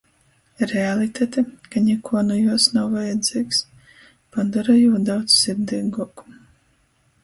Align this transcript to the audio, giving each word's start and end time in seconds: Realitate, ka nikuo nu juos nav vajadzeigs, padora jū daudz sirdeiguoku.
Realitate, 0.73 1.39
ka 1.69 1.77
nikuo 1.85 2.17
nu 2.27 2.35
juos 2.43 2.65
nav 2.73 2.87
vajadzeigs, 2.95 3.61
padora 4.33 4.79
jū 4.83 4.93
daudz 5.11 5.41
sirdeiguoku. 5.43 6.33